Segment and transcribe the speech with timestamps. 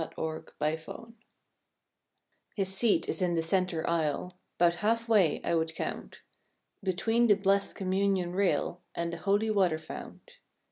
[0.01, 1.13] THE CHURCH END HOG
[2.55, 6.23] His seat is in the center aisle, 'Bout half way I would count.
[6.81, 10.39] Between the blest communion rail And the holy water fount.